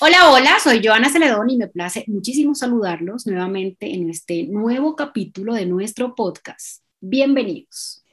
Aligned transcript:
Hola, 0.00 0.30
hola, 0.30 0.58
soy 0.62 0.80
Joana 0.84 1.10
Celedón 1.10 1.50
y 1.50 1.56
me 1.56 1.66
place 1.66 2.04
muchísimo 2.06 2.54
saludarlos 2.54 3.26
nuevamente 3.26 3.92
en 3.92 4.10
este 4.10 4.44
nuevo 4.44 4.94
capítulo 4.94 5.54
de 5.54 5.66
nuestro 5.66 6.14
podcast. 6.14 6.82
Bienvenidos. 7.00 8.04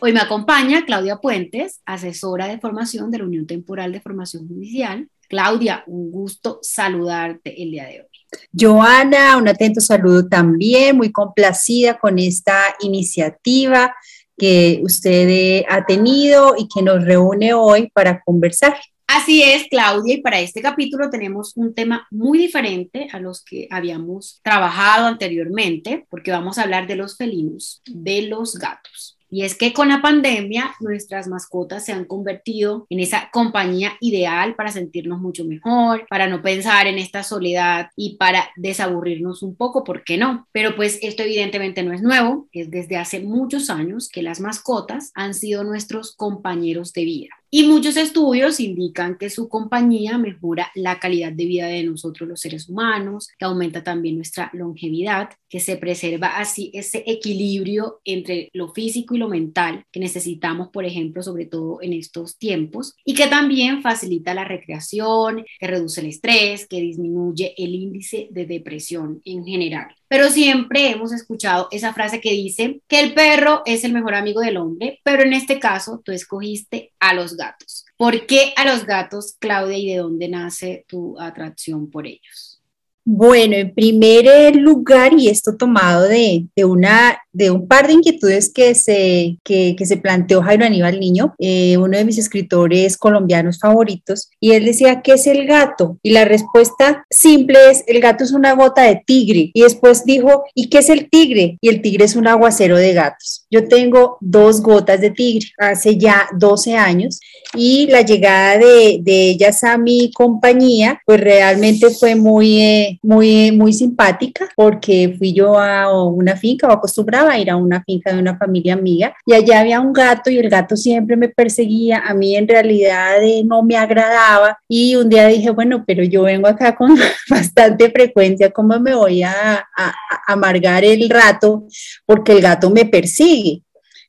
Hoy 0.00 0.12
me 0.12 0.20
acompaña 0.20 0.84
Claudia 0.84 1.16
Puentes, 1.16 1.80
asesora 1.86 2.48
de 2.48 2.58
formación 2.58 3.10
de 3.10 3.18
la 3.18 3.24
Unión 3.24 3.46
Temporal 3.46 3.92
de 3.92 4.00
Formación 4.00 4.46
Judicial. 4.46 5.08
Claudia, 5.32 5.82
un 5.86 6.12
gusto 6.12 6.58
saludarte 6.60 7.62
el 7.62 7.70
día 7.70 7.86
de 7.86 8.02
hoy. 8.02 8.06
Joana, 8.52 9.38
un 9.38 9.48
atento 9.48 9.80
saludo 9.80 10.28
también, 10.28 10.94
muy 10.94 11.10
complacida 11.10 11.98
con 11.98 12.18
esta 12.18 12.76
iniciativa 12.80 13.96
que 14.36 14.80
usted 14.82 15.64
ha 15.70 15.86
tenido 15.86 16.54
y 16.58 16.68
que 16.68 16.82
nos 16.82 17.02
reúne 17.02 17.54
hoy 17.54 17.90
para 17.94 18.20
conversar. 18.20 18.76
Así 19.06 19.42
es, 19.42 19.68
Claudia, 19.70 20.16
y 20.16 20.20
para 20.20 20.38
este 20.38 20.60
capítulo 20.60 21.08
tenemos 21.08 21.56
un 21.56 21.74
tema 21.74 22.06
muy 22.10 22.36
diferente 22.36 23.08
a 23.10 23.18
los 23.18 23.42
que 23.42 23.68
habíamos 23.70 24.38
trabajado 24.42 25.06
anteriormente, 25.06 26.06
porque 26.10 26.30
vamos 26.30 26.58
a 26.58 26.64
hablar 26.64 26.86
de 26.86 26.96
los 26.96 27.16
felinos, 27.16 27.80
de 27.86 28.28
los 28.28 28.56
gatos. 28.56 29.16
Y 29.32 29.44
es 29.44 29.54
que 29.54 29.72
con 29.72 29.88
la 29.88 30.02
pandemia 30.02 30.74
nuestras 30.78 31.26
mascotas 31.26 31.86
se 31.86 31.92
han 31.92 32.04
convertido 32.04 32.86
en 32.90 33.00
esa 33.00 33.30
compañía 33.32 33.94
ideal 33.98 34.54
para 34.54 34.70
sentirnos 34.70 35.20
mucho 35.20 35.46
mejor, 35.46 36.06
para 36.10 36.28
no 36.28 36.42
pensar 36.42 36.86
en 36.86 36.98
esta 36.98 37.22
soledad 37.22 37.88
y 37.96 38.18
para 38.18 38.50
desaburrirnos 38.56 39.42
un 39.42 39.56
poco, 39.56 39.84
¿por 39.84 40.04
qué 40.04 40.18
no? 40.18 40.46
Pero 40.52 40.76
pues 40.76 40.98
esto 41.00 41.22
evidentemente 41.22 41.82
no 41.82 41.94
es 41.94 42.02
nuevo, 42.02 42.46
es 42.52 42.70
desde 42.70 42.98
hace 42.98 43.20
muchos 43.20 43.70
años 43.70 44.10
que 44.10 44.22
las 44.22 44.38
mascotas 44.38 45.12
han 45.14 45.32
sido 45.32 45.64
nuestros 45.64 46.14
compañeros 46.14 46.92
de 46.92 47.04
vida. 47.06 47.41
Y 47.54 47.64
muchos 47.64 47.98
estudios 47.98 48.60
indican 48.60 49.18
que 49.18 49.28
su 49.28 49.50
compañía 49.50 50.16
mejora 50.16 50.72
la 50.74 50.98
calidad 50.98 51.32
de 51.32 51.44
vida 51.44 51.66
de 51.66 51.82
nosotros 51.82 52.26
los 52.26 52.40
seres 52.40 52.66
humanos, 52.66 53.28
que 53.38 53.44
aumenta 53.44 53.84
también 53.84 54.16
nuestra 54.16 54.48
longevidad, 54.54 55.28
que 55.50 55.60
se 55.60 55.76
preserva 55.76 56.38
así 56.38 56.70
ese 56.72 57.04
equilibrio 57.06 58.00
entre 58.06 58.48
lo 58.54 58.72
físico 58.72 59.14
y 59.14 59.18
lo 59.18 59.28
mental 59.28 59.84
que 59.92 60.00
necesitamos, 60.00 60.70
por 60.70 60.86
ejemplo, 60.86 61.22
sobre 61.22 61.44
todo 61.44 61.82
en 61.82 61.92
estos 61.92 62.38
tiempos, 62.38 62.94
y 63.04 63.12
que 63.12 63.26
también 63.26 63.82
facilita 63.82 64.32
la 64.32 64.44
recreación, 64.44 65.44
que 65.60 65.66
reduce 65.66 66.00
el 66.00 66.06
estrés, 66.06 66.66
que 66.66 66.80
disminuye 66.80 67.52
el 67.58 67.74
índice 67.74 68.28
de 68.30 68.46
depresión 68.46 69.20
en 69.26 69.44
general. 69.44 69.94
Pero 70.12 70.28
siempre 70.28 70.90
hemos 70.90 71.10
escuchado 71.10 71.68
esa 71.70 71.94
frase 71.94 72.20
que 72.20 72.32
dice 72.32 72.82
que 72.86 73.00
el 73.00 73.14
perro 73.14 73.62
es 73.64 73.82
el 73.82 73.94
mejor 73.94 74.14
amigo 74.14 74.42
del 74.42 74.58
hombre, 74.58 75.00
pero 75.02 75.22
en 75.22 75.32
este 75.32 75.58
caso 75.58 76.02
tú 76.04 76.12
escogiste 76.12 76.92
a 77.00 77.14
los 77.14 77.34
gatos. 77.34 77.86
¿Por 77.96 78.26
qué 78.26 78.52
a 78.58 78.66
los 78.66 78.84
gatos, 78.84 79.36
Claudia, 79.38 79.78
y 79.78 79.88
de 79.88 79.96
dónde 79.96 80.28
nace 80.28 80.84
tu 80.86 81.18
atracción 81.18 81.88
por 81.90 82.06
ellos? 82.06 82.61
Bueno, 83.04 83.56
en 83.56 83.74
primer 83.74 84.54
lugar, 84.54 85.12
y 85.18 85.28
esto 85.28 85.56
tomado 85.56 86.04
de, 86.04 86.46
una, 86.64 87.18
de 87.32 87.50
un 87.50 87.66
par 87.66 87.88
de 87.88 87.94
inquietudes 87.94 88.52
que 88.52 88.76
se, 88.76 89.38
que, 89.42 89.76
se 89.84 89.96
planteó 89.96 90.40
Jairo 90.40 90.64
Aníbal 90.64 91.00
Niño, 91.00 91.34
eh, 91.40 91.76
uno 91.78 91.98
de 91.98 92.04
mis 92.04 92.18
escritores 92.18 92.96
colombianos 92.96 93.58
favoritos, 93.58 94.30
y 94.38 94.52
él 94.52 94.64
decía, 94.66 95.02
¿qué 95.02 95.14
es 95.14 95.26
el 95.26 95.46
gato? 95.46 95.98
Y 96.04 96.10
la 96.12 96.24
respuesta 96.24 97.04
simple 97.10 97.58
es, 97.72 97.82
el 97.88 98.00
gato 98.00 98.22
es 98.22 98.30
una 98.30 98.54
gota 98.54 98.82
de 98.82 99.02
tigre. 99.04 99.50
Y 99.52 99.62
después 99.62 100.04
dijo, 100.04 100.44
¿y 100.54 100.70
qué 100.70 100.78
es 100.78 100.88
el 100.88 101.10
tigre? 101.10 101.58
Y 101.60 101.70
el 101.70 101.82
tigre 101.82 102.04
es 102.04 102.14
un 102.14 102.28
aguacero 102.28 102.76
de 102.76 102.92
gatos. 102.92 103.41
Yo 103.52 103.68
tengo 103.68 104.16
dos 104.20 104.60
gotas 104.60 105.00
de 105.00 105.10
tigre 105.10 105.46
hace 105.58 105.96
ya 105.96 106.26
12 106.36 106.74
años 106.74 107.20
y 107.54 107.86
la 107.86 108.00
llegada 108.00 108.58
de, 108.58 108.98
de 109.02 109.30
ellas 109.30 109.62
a 109.62 109.78
mi 109.78 110.10
compañía, 110.12 111.00
pues 111.06 111.20
realmente 111.20 111.90
fue 111.90 112.16
muy... 112.16 112.60
Eh, 112.60 112.98
muy, 113.12 113.52
muy 113.52 113.72
simpática 113.72 114.48
porque 114.56 115.14
fui 115.18 115.32
yo 115.32 115.58
a 115.58 116.04
una 116.06 116.36
finca 116.36 116.68
o 116.68 116.72
acostumbraba 116.72 117.32
a 117.32 117.38
ir 117.38 117.50
a 117.50 117.56
una 117.56 117.82
finca 117.84 118.12
de 118.12 118.18
una 118.18 118.36
familia 118.38 118.74
amiga 118.74 119.14
y 119.26 119.34
allá 119.34 119.60
había 119.60 119.80
un 119.80 119.92
gato 119.92 120.30
y 120.30 120.38
el 120.38 120.48
gato 120.48 120.76
siempre 120.76 121.16
me 121.16 121.28
perseguía. 121.28 122.02
A 122.06 122.14
mí 122.14 122.36
en 122.36 122.48
realidad 122.48 123.22
eh, 123.22 123.42
no 123.44 123.62
me 123.62 123.76
agradaba 123.76 124.58
y 124.68 124.96
un 124.96 125.08
día 125.08 125.26
dije, 125.26 125.50
bueno, 125.50 125.84
pero 125.86 126.02
yo 126.04 126.22
vengo 126.22 126.48
acá 126.48 126.74
con 126.74 126.96
bastante 127.28 127.90
frecuencia, 127.90 128.50
¿cómo 128.50 128.78
me 128.80 128.94
voy 128.94 129.22
a, 129.22 129.66
a 129.76 129.94
amargar 130.26 130.84
el 130.84 131.08
rato? 131.10 131.66
Porque 132.06 132.32
el 132.32 132.40
gato 132.40 132.70
me 132.70 132.84
persigue. 132.84 133.41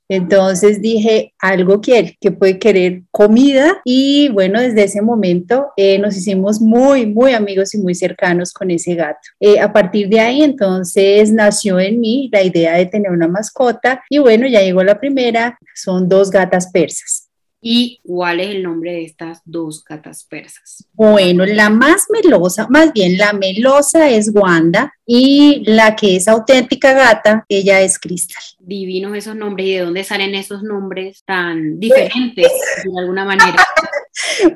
Entonces 0.09 0.81
dije, 0.81 1.33
algo 1.39 1.81
quiere, 1.81 2.17
que 2.19 2.31
puede 2.31 2.59
querer 2.59 3.03
comida 3.11 3.81
y 3.85 4.29
bueno, 4.29 4.61
desde 4.61 4.83
ese 4.83 5.01
momento 5.01 5.67
eh, 5.77 5.97
nos 5.99 6.17
hicimos 6.17 6.61
muy, 6.61 7.05
muy 7.05 7.33
amigos 7.33 7.73
y 7.73 7.77
muy 7.77 7.95
cercanos 7.95 8.51
con 8.53 8.69
ese 8.71 8.95
gato. 8.95 9.19
Eh, 9.39 9.59
a 9.59 9.71
partir 9.71 10.09
de 10.09 10.19
ahí 10.19 10.43
entonces 10.43 11.31
nació 11.31 11.79
en 11.79 11.99
mí 11.99 12.29
la 12.31 12.43
idea 12.43 12.73
de 12.73 12.85
tener 12.85 13.11
una 13.11 13.27
mascota 13.27 14.03
y 14.09 14.19
bueno, 14.19 14.47
ya 14.47 14.61
llegó 14.61 14.83
la 14.83 14.99
primera, 14.99 15.57
son 15.73 16.09
dos 16.09 16.29
gatas 16.29 16.71
persas. 16.71 17.22
¿Y 17.65 18.01
cuál 18.03 18.41
es 18.41 18.49
el 18.49 18.61
nombre 18.61 18.91
de 18.91 19.05
estas 19.05 19.39
dos 19.45 19.85
gatas 19.85 20.25
persas? 20.25 20.85
Bueno, 20.91 21.45
la 21.45 21.69
más 21.69 22.07
melosa, 22.09 22.67
más 22.69 22.91
bien 22.91 23.17
la 23.17 23.31
melosa 23.31 24.09
es 24.09 24.31
Wanda 24.33 24.93
y 25.05 25.63
la 25.65 25.95
que 25.95 26.17
es 26.17 26.27
auténtica 26.27 26.91
gata, 26.91 27.45
ella 27.47 27.79
es 27.79 27.97
Crystal. 27.97 28.43
Divinos 28.59 29.15
esos 29.15 29.37
nombres 29.37 29.67
y 29.67 29.73
de 29.75 29.79
dónde 29.79 30.03
salen 30.03 30.35
esos 30.35 30.61
nombres 30.61 31.23
tan 31.25 31.79
diferentes 31.79 32.51
de 32.83 32.99
alguna 32.99 33.23
manera. 33.23 33.65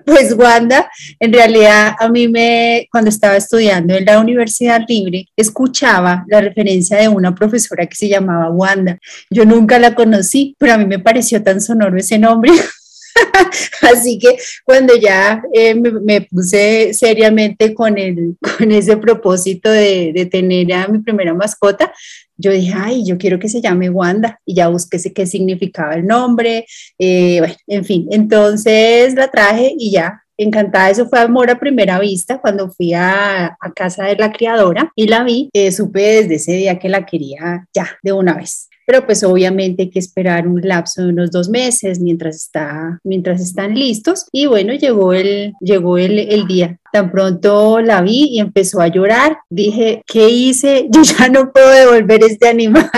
Pues 0.06 0.36
Wanda, 0.38 0.90
en 1.20 1.34
realidad 1.34 1.96
a 2.00 2.10
mí 2.10 2.28
me, 2.28 2.88
cuando 2.92 3.10
estaba 3.10 3.36
estudiando 3.36 3.96
en 3.96 4.06
la 4.06 4.20
Universidad 4.20 4.82
Libre, 4.88 5.26
escuchaba 5.36 6.26
la 6.28 6.42
referencia 6.42 6.98
de 6.98 7.08
una 7.08 7.34
profesora 7.34 7.88
que 7.88 7.96
se 7.96 8.08
llamaba 8.08 8.52
Wanda. 8.52 9.00
Yo 9.32 9.46
nunca 9.46 9.80
la 9.80 9.96
conocí, 9.96 10.56
pero 10.60 10.74
a 10.74 10.78
mí 10.78 10.86
me 10.86 11.00
pareció 11.00 11.42
tan 11.42 11.60
sonoro 11.60 11.98
ese 11.98 12.20
nombre. 12.20 12.52
Así 13.82 14.20
que 14.20 14.38
cuando 14.64 14.96
ya 14.96 15.42
eh, 15.54 15.76
me, 15.76 16.22
puse 16.22 16.94
seriamente 16.94 17.74
con, 17.74 17.98
el, 17.98 18.36
con 18.58 18.72
ese 18.72 18.98
propósito 18.98 19.70
de, 19.70 20.12
de, 20.14 20.26
tener 20.26 20.72
a 20.74 20.88
mi 20.88 21.00
primera 21.00 21.34
mascota, 21.34 21.92
yo 22.38 22.52
dije, 22.52 22.74
ay, 22.76 23.04
yo 23.06 23.18
quiero 23.18 23.40
que 23.40 23.50
se 23.50 23.62
llame 23.62 23.90
Wanda 23.90 24.40
y 24.46 24.56
ya 24.56 24.68
busqué 24.68 24.98
qué 25.14 25.26
significaba 25.26 25.96
el 25.96 26.06
nombre, 26.06 26.66
eh, 27.00 27.40
bueno, 27.40 27.56
en 27.68 27.86
fin, 27.86 28.08
entonces 28.12 29.16
la 29.16 29.30
traje 29.30 29.74
y 29.78 29.92
ya 29.92 30.24
encantada, 30.38 30.92
eso 30.92 31.10
fue 31.10 31.20
amor 31.20 31.50
a 31.50 31.60
primera 31.60 32.00
vista 32.00 32.40
cuando 32.40 32.70
fui 32.70 32.94
a, 32.94 33.58
casa 33.76 34.06
de 34.06 34.16
la 34.16 34.32
criadora 34.32 34.92
y 34.96 35.08
la 35.08 35.24
vi, 35.24 35.50
eh, 35.54 35.72
supe 35.72 36.02
desde 36.02 36.36
ese 36.36 36.52
día 36.54 36.80
que 36.80 36.90
la 36.90 37.06
quería 37.06 37.68
ya 37.74 37.98
de 38.04 38.14
una 38.14 38.36
vez 38.36 38.70
pero 38.88 39.06
pues 39.06 39.22
obviamente 39.26 39.84
hay 39.84 39.90
que 39.90 40.00
esperar 40.00 40.48
un 40.48 40.62
lapso 40.62 41.04
de 41.04 41.10
unos 41.10 41.30
dos 41.30 41.50
meses 41.50 42.00
mientras, 42.00 42.38
está, 42.38 43.02
mientras 43.04 43.42
están 43.42 43.76
listos 43.76 44.28
y 44.32 44.46
bueno, 44.46 44.74
llegó 44.74 45.12
el, 45.12 45.54
llegó 45.60 45.98
el, 45.98 46.18
el 46.18 46.48
día. 46.48 46.80
Tan 46.94 47.12
pronto 47.12 47.82
la 47.82 48.02
vi 48.02 48.30
y 48.32 48.40
empezó 48.40 48.80
a 48.80 48.88
llorar, 48.88 49.40
dije, 49.50 50.04
¿qué 50.08 50.30
hice? 50.30 50.88
Yo 50.92 51.02
ya 51.02 51.28
no 51.28 51.52
puedo 51.52 51.70
devolver 51.70 52.24
este 52.24 52.48
animal, 52.48 52.90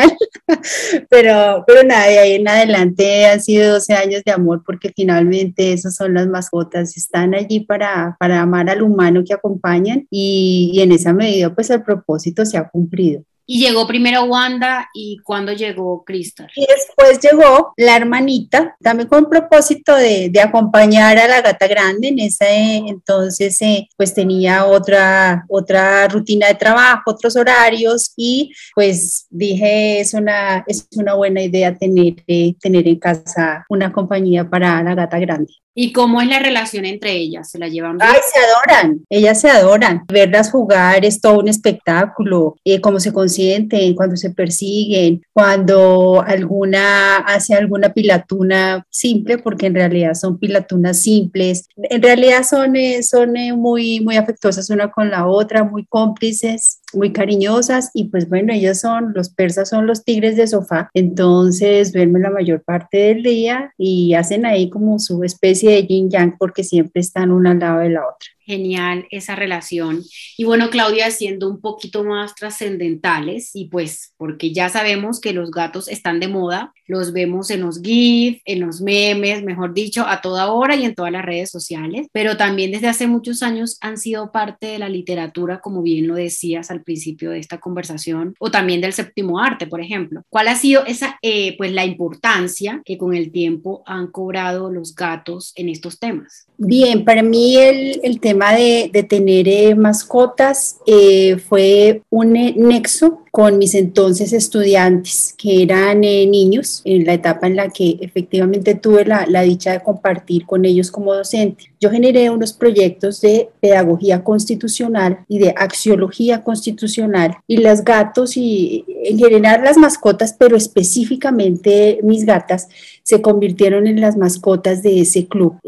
pero, 1.10 1.64
pero 1.66 1.84
nada, 1.84 2.06
de 2.06 2.20
ahí 2.20 2.34
en 2.34 2.48
adelante 2.48 3.26
han 3.26 3.42
sido 3.42 3.74
12 3.74 3.94
años 3.96 4.22
de 4.24 4.32
amor 4.32 4.62
porque 4.64 4.94
finalmente 4.96 5.74
esas 5.74 5.96
son 5.96 6.14
las 6.14 6.28
mascotas, 6.28 6.96
están 6.98 7.34
allí 7.34 7.62
para, 7.62 8.16
para 8.20 8.42
amar 8.42 8.70
al 8.70 8.84
humano 8.84 9.24
que 9.26 9.34
acompañan 9.34 10.06
y, 10.12 10.70
y 10.72 10.82
en 10.82 10.92
esa 10.92 11.14
medida 11.14 11.56
pues 11.56 11.72
el 11.72 11.82
propósito 11.82 12.46
se 12.46 12.60
ha 12.60 12.70
cumplido. 12.70 13.24
Y 13.52 13.60
llegó 13.60 13.88
primero 13.88 14.26
Wanda 14.26 14.92
y 14.94 15.18
cuando 15.24 15.52
llegó 15.54 16.04
Crystal. 16.04 16.48
Y 16.56 16.68
después 16.68 17.20
llegó 17.20 17.74
la 17.78 17.96
hermanita, 17.96 18.78
también 18.80 19.10
con 19.10 19.28
propósito 19.28 19.96
de, 19.96 20.32
acompañar 20.40 21.18
a 21.18 21.28
la 21.28 21.42
gata 21.42 21.68
grande. 21.68 22.10
En 22.10 22.20
ese 22.20 22.78
entonces, 22.78 23.60
eh, 23.64 23.90
pues 23.98 24.14
tenía 24.14 24.68
otra, 24.68 25.46
otra 25.50 26.08
rutina 26.08 26.46
de 26.46 26.54
trabajo, 26.54 27.02
otros 27.08 27.36
horarios 27.36 28.14
y 28.16 28.54
pues 28.76 29.26
dije, 29.32 30.00
es 30.00 30.14
una, 30.14 30.64
es 30.68 30.88
una 30.96 31.16
buena 31.16 31.42
idea 31.42 31.76
tener, 31.76 32.24
eh, 32.28 32.54
tener 32.62 32.88
en 32.88 33.00
casa 33.00 33.66
una 33.68 33.92
compañía 33.92 34.48
para 34.48 34.84
la 34.84 34.94
gata 34.94 35.18
grande. 35.18 35.52
¿Y 35.76 35.94
cómo 35.94 36.22
es 36.22 36.28
la 36.28 36.40
relación 36.40 36.86
entre 36.86 37.14
ellas? 37.14 37.52
¿Se 37.52 37.60
la 37.60 37.68
llevan 37.68 37.98
bien? 37.98 38.10
Ay, 38.12 38.20
se 38.34 38.40
adoran, 38.40 39.06
ellas 39.10 39.40
se 39.40 39.50
adoran. 39.50 40.04
Verlas 40.12 40.52
jugar 40.52 41.06
es 41.06 41.22
todo 41.22 41.40
un 41.40 41.48
espectáculo, 41.48 42.56
eh, 42.66 42.82
cómo 42.82 43.00
se 43.00 43.14
consienten, 43.14 43.96
cuando 43.96 44.18
se 44.18 44.32
persiguen, 44.32 45.22
cuando 45.32 46.22
alguna 46.26 47.18
hace 47.18 47.54
alguna 47.54 47.94
pilatuna 47.94 48.86
simple, 48.90 49.38
porque 49.38 49.68
en 49.68 49.76
realidad 49.76 50.16
son 50.16 50.40
pilatunas 50.40 50.98
simples. 50.98 51.68
En 51.78 52.02
realidad 52.02 52.44
son, 52.44 52.76
eh, 52.76 53.04
son 53.04 53.38
eh, 53.38 53.54
muy, 53.54 54.02
muy 54.02 54.18
afectuosas 54.18 54.70
una 54.70 54.92
con 54.92 55.10
la 55.10 55.28
otra, 55.28 55.64
muy 55.64 55.86
cómplices. 55.86 56.82
Muy 56.94 57.14
cariñosas 57.14 57.92
y 57.94 58.06
pues 58.06 58.28
bueno, 58.30 58.54
ellas 58.54 58.82
son, 58.82 59.14
los 59.14 59.30
persas 59.30 59.70
son 59.70 59.88
los 59.88 60.04
tigres 60.04 60.36
de 60.36 60.48
sofá, 60.48 60.90
entonces 60.94 61.94
duermen 61.94 62.24
la 62.24 62.32
mayor 62.32 62.64
parte 62.64 62.98
del 62.98 63.24
día 63.24 63.74
y 63.78 64.14
hacen 64.14 64.46
ahí 64.46 64.70
como 64.70 65.00
su 65.00 65.24
especie 65.24 65.72
de 65.72 65.88
yin 65.88 66.10
yang 66.10 66.38
porque 66.38 66.64
siempre 66.64 67.02
están 67.02 67.32
una 67.32 67.52
al 67.52 67.60
lado 67.60 67.80
de 67.80 67.90
la 67.90 68.02
otra 68.02 68.30
genial 68.50 69.06
esa 69.12 69.36
relación. 69.36 70.02
Y 70.36 70.44
bueno, 70.44 70.72
Claudia, 70.72 71.12
siendo 71.12 71.48
un 71.48 71.62
poquito 71.62 72.04
más 72.04 72.34
trascendentales, 72.34 73.52
y 73.54 73.66
pues 73.66 74.16
porque 74.18 74.52
ya 74.52 74.70
sabemos 74.70 75.22
que 75.22 75.34
los 75.34 75.52
gatos 75.52 75.88
están 75.88 76.20
de 76.20 76.30
moda, 76.30 76.74
los 76.88 77.14
vemos 77.14 77.52
en 77.52 77.62
los 77.62 77.80
GIF, 77.80 78.42
en 78.46 78.62
los 78.62 78.82
memes, 78.82 79.44
mejor 79.44 79.76
dicho, 79.76 80.04
a 80.08 80.22
toda 80.22 80.52
hora 80.52 80.76
y 80.76 80.84
en 80.84 80.96
todas 80.96 81.12
las 81.12 81.24
redes 81.24 81.52
sociales, 81.52 82.08
pero 82.12 82.38
también 82.38 82.72
desde 82.72 82.88
hace 82.88 83.06
muchos 83.06 83.44
años 83.44 83.78
han 83.82 84.00
sido 84.00 84.32
parte 84.32 84.66
de 84.66 84.80
la 84.80 84.90
literatura, 84.90 85.60
como 85.60 85.84
bien 85.84 86.08
lo 86.08 86.16
decías 86.16 86.72
al 86.72 86.82
principio 86.82 87.30
de 87.30 87.38
esta 87.38 87.60
conversación, 87.60 88.34
o 88.40 88.50
también 88.50 88.82
del 88.82 88.94
séptimo 88.94 89.40
arte, 89.40 89.68
por 89.68 89.80
ejemplo. 89.80 90.24
¿Cuál 90.30 90.48
ha 90.48 90.56
sido 90.56 90.84
esa, 90.88 91.20
eh, 91.22 91.56
pues 91.60 91.72
la 91.72 91.86
importancia 91.86 92.82
que 92.84 92.98
con 92.98 93.14
el 93.14 93.32
tiempo 93.32 93.84
han 93.86 94.08
cobrado 94.08 94.72
los 94.72 94.96
gatos 94.96 95.54
en 95.56 95.70
estos 95.70 96.00
temas? 96.00 96.48
Bien, 96.58 97.06
para 97.06 97.22
mí 97.22 97.56
el, 97.56 98.00
el 98.04 98.20
tema 98.20 98.39
de, 98.48 99.06
tener 99.08 99.48
eh, 99.48 99.76
mascotas 99.76 100.78
eh, 100.86 101.38
fue 101.38 102.02
un 102.10 102.36
eh, 102.36 102.54
nexo 102.58 103.24
con 103.32 103.60
mis 103.60 103.76
entonces 103.76 104.34
estudiantes, 104.34 105.36
que 105.38 105.62
eran 105.62 106.02
niños, 106.02 106.82
en 106.84 107.06
la 107.06 107.14
etapa 107.14 107.46
en 107.46 107.56
la 107.56 107.70
que 107.70 107.98
efectivamente 108.02 108.74
tuve 108.74 109.06
la, 109.06 109.26
la, 109.28 109.44
dicha 109.44 109.72
de 109.72 109.82
compartir 109.82 110.48
con 110.48 110.66
ellos 110.66 110.90
como 110.90 111.14
docente. 111.14 111.66
Yo 111.80 111.92
generé 111.92 112.32
unos 112.32 112.54
proyectos 112.54 113.22
de 113.22 113.50
pedagogía 113.62 114.24
constitucional 114.24 115.20
y 115.28 115.38
de 115.38 115.54
axiología 115.56 116.44
constitucional 116.44 117.38
y 117.48 117.58
las 117.58 117.84
gatos 117.84 118.36
y 118.36 118.84
en 119.04 119.20
general 119.20 119.64
las 119.64 119.78
mascotas, 119.78 120.36
pero 120.38 120.58
específicamente 120.58 122.00
mis 122.02 122.26
gatas, 122.26 122.68
se 123.04 123.22
convirtieron 123.22 123.86
en 123.86 124.02
las 124.02 124.18
mascotas 124.18 124.82
de 124.82 125.02
ese 125.02 125.28
club. 125.28 125.60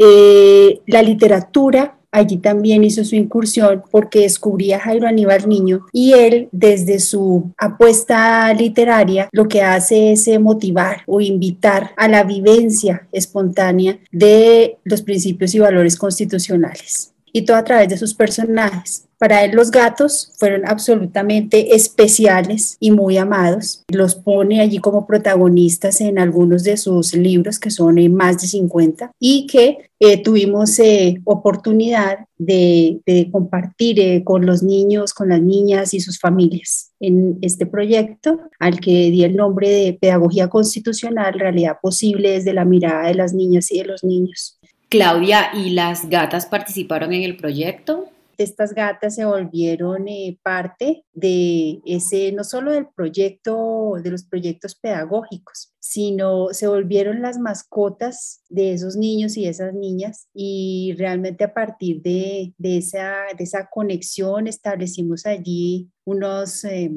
la 0.87 1.03
literatura 1.03 2.00
allí 2.11 2.37
también 2.37 2.83
hizo 2.83 3.03
su 3.03 3.15
incursión 3.15 3.83
porque 3.89 4.21
descubría 4.21 4.77
a 4.77 4.81
Jairo 4.81 5.07
Aníbal 5.07 5.47
Niño 5.47 5.85
y 5.91 6.13
él 6.13 6.49
desde 6.51 6.99
su 6.99 7.51
apuesta 7.57 8.53
literaria 8.53 9.29
lo 9.31 9.47
que 9.47 9.61
hace 9.61 10.11
es 10.11 10.27
eh, 10.27 10.39
motivar 10.39 11.03
o 11.07 11.21
invitar 11.21 11.91
a 11.97 12.07
la 12.07 12.23
vivencia 12.23 13.07
espontánea 13.11 13.99
de 14.11 14.77
los 14.83 15.01
principios 15.01 15.55
y 15.55 15.59
valores 15.59 15.97
constitucionales 15.97 17.10
y 17.33 17.43
todo 17.43 17.57
a 17.57 17.63
través 17.63 17.89
de 17.89 17.97
sus 17.97 18.13
personajes. 18.13 19.07
Para 19.21 19.45
él 19.45 19.51
los 19.51 19.69
gatos 19.69 20.33
fueron 20.39 20.67
absolutamente 20.67 21.75
especiales 21.75 22.75
y 22.79 22.89
muy 22.89 23.17
amados. 23.17 23.83
Los 23.89 24.15
pone 24.15 24.61
allí 24.61 24.79
como 24.79 25.05
protagonistas 25.05 26.01
en 26.01 26.17
algunos 26.17 26.63
de 26.63 26.75
sus 26.75 27.13
libros, 27.13 27.59
que 27.59 27.69
son 27.69 27.99
eh, 27.99 28.09
más 28.09 28.41
de 28.41 28.47
50, 28.47 29.11
y 29.19 29.45
que 29.45 29.77
eh, 29.99 30.23
tuvimos 30.23 30.79
eh, 30.79 31.21
oportunidad 31.25 32.25
de, 32.39 32.99
compartir 33.31 34.23
con 34.23 34.47
los 34.47 34.63
niños, 34.63 35.13
con 35.13 35.29
las 35.29 35.41
niñas 35.43 35.93
y 35.93 35.99
sus 35.99 36.19
familias 36.19 36.91
en 36.99 37.37
este 37.41 37.67
proyecto 37.67 38.39
al 38.59 38.79
que 38.79 39.11
di 39.11 39.23
el 39.23 39.35
nombre 39.35 39.69
de 39.69 39.93
Pedagogía 39.93 40.47
Constitucional, 40.49 41.35
Realidad 41.35 41.77
Posible 41.79 42.31
desde 42.31 42.53
la 42.53 42.65
mirada 42.65 43.07
de 43.07 43.13
las 43.13 43.35
niñas 43.35 43.71
y 43.71 43.77
de 43.77 43.85
los 43.85 44.03
niños. 44.03 44.59
Claudia, 44.91 45.51
¿y 45.53 45.69
las 45.69 46.09
gatas 46.09 46.45
participaron 46.45 47.13
en 47.13 47.23
el 47.23 47.37
proyecto? 47.37 48.09
estas 48.37 48.73
gatas 48.73 49.15
se 49.15 49.23
volvieron 49.23 50.07
eh, 50.07 50.37
parte 50.43 51.05
de 51.13 51.79
ese, 51.85 52.31
no 52.31 52.43
solo 52.43 52.71
del 52.71 52.87
proyecto, 52.87 53.93
de 54.01 54.11
los 54.11 54.23
proyectos 54.23 54.75
pedagógicos, 54.75 55.73
sino 55.79 56.47
se 56.51 56.67
volvieron 56.67 57.21
las 57.21 57.37
mascotas 57.37 58.41
de 58.49 58.73
esos 58.73 58.95
niños 58.95 59.37
y 59.37 59.47
esas 59.47 59.73
niñas 59.73 60.27
y 60.33 60.95
realmente 60.97 61.43
a 61.43 61.53
partir 61.53 62.01
de, 62.01 62.53
esa, 62.61 63.27
de 63.37 63.43
esa 63.43 63.69
conexión 63.71 64.47
establecimos 64.47 65.25
allí 65.25 65.89
unos... 66.05 66.63
Eh, 66.65 66.91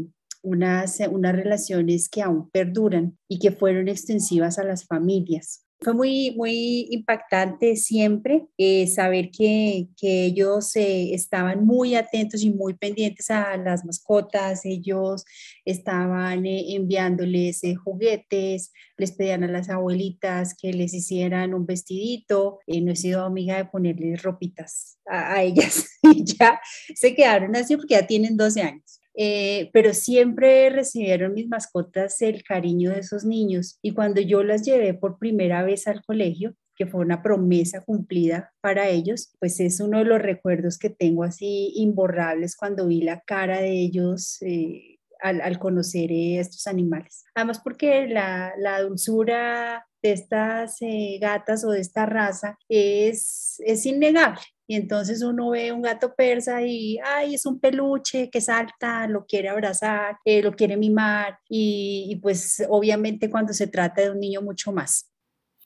unas, 0.46 1.00
unas 1.10 1.34
relaciones 1.34 2.10
que 2.10 2.20
aún 2.20 2.50
perduran 2.50 3.16
y 3.30 3.38
que 3.38 3.50
fueron 3.50 3.88
extensivas 3.88 4.58
a 4.58 4.64
las 4.64 4.84
familias 4.84 5.63
fue 5.84 5.94
muy, 5.94 6.32
muy 6.34 6.88
impactante 6.90 7.76
siempre 7.76 8.46
eh, 8.56 8.86
saber 8.86 9.30
que, 9.30 9.88
que 9.96 10.24
ellos 10.24 10.74
eh, 10.76 11.14
estaban 11.14 11.64
muy 11.64 11.94
atentos 11.94 12.42
y 12.42 12.50
muy 12.50 12.74
pendientes 12.74 13.30
a 13.30 13.56
las 13.58 13.84
mascotas, 13.84 14.64
ellos 14.64 15.24
estaban 15.64 16.46
eh, 16.46 16.74
enviándoles 16.74 17.60
juguetes, 17.84 18.72
les 18.96 19.12
pedían 19.12 19.44
a 19.44 19.48
las 19.48 19.68
abuelitas 19.68 20.56
que 20.60 20.72
les 20.72 20.94
hicieran 20.94 21.54
un 21.54 21.66
vestidito, 21.66 22.60
no 22.66 22.92
he 22.92 22.96
sido 22.96 23.24
amiga 23.24 23.56
de 23.56 23.66
ponerles 23.66 24.22
ropitas 24.22 24.98
a, 25.06 25.34
a 25.34 25.42
ellas. 25.42 25.90
Y 26.14 26.22
ya 26.22 26.60
se 26.94 27.14
quedaron 27.14 27.56
así 27.56 27.76
porque 27.76 27.94
ya 27.94 28.06
tienen 28.06 28.36
12 28.36 28.60
años. 28.60 29.00
Eh, 29.16 29.70
pero 29.72 29.94
siempre 29.94 30.70
recibieron 30.70 31.34
mis 31.34 31.48
mascotas 31.48 32.20
el 32.20 32.42
cariño 32.42 32.90
de 32.90 32.98
esos 32.98 33.24
niños 33.24 33.78
y 33.80 33.92
cuando 33.92 34.20
yo 34.20 34.42
las 34.42 34.62
llevé 34.62 34.92
por 34.92 35.18
primera 35.18 35.62
vez 35.62 35.86
al 35.86 36.02
colegio, 36.04 36.54
que 36.76 36.86
fue 36.86 37.00
una 37.00 37.22
promesa 37.22 37.80
cumplida 37.80 38.52
para 38.60 38.88
ellos, 38.88 39.32
pues 39.38 39.60
es 39.60 39.78
uno 39.78 39.98
de 39.98 40.04
los 40.04 40.20
recuerdos 40.20 40.78
que 40.78 40.90
tengo 40.90 41.22
así 41.22 41.72
imborrables 41.76 42.56
cuando 42.56 42.88
vi 42.88 43.02
la 43.02 43.20
cara 43.20 43.60
de 43.60 43.70
ellos. 43.70 44.38
Eh, 44.42 44.94
al, 45.20 45.58
conocer 45.58 46.10
estos 46.12 46.66
animales. 46.66 47.24
Además 47.34 47.58
porque 47.64 48.06
la, 48.06 48.52
la 48.58 48.82
dulzura 48.82 49.86
de 50.02 50.12
estas 50.12 50.76
eh, 50.82 51.18
gatas 51.18 51.64
o 51.64 51.70
de 51.70 51.80
esta 51.80 52.04
raza 52.04 52.58
es, 52.68 53.56
es 53.64 53.86
innegable. 53.86 54.42
Y 54.66 54.76
entonces 54.76 55.22
uno 55.22 55.50
ve 55.50 55.72
un 55.72 55.82
gato 55.82 56.14
persa 56.14 56.62
y, 56.62 56.98
ay, 56.98 57.34
es 57.34 57.44
un 57.44 57.60
peluche 57.60 58.30
que 58.30 58.40
salta, 58.40 59.06
lo 59.06 59.26
quiere 59.26 59.48
abrazar, 59.48 60.16
eh, 60.24 60.42
lo 60.42 60.52
quiere 60.52 60.76
mimar 60.76 61.38
y, 61.48 62.18
pues 62.22 62.64
obviamente 62.68 63.28
cuando 63.28 63.52
se 63.52 63.66
trata 63.66 64.02
de 64.02 64.10
un 64.10 64.20
niño 64.20 64.40
mucho 64.40 64.72
más. 64.72 65.10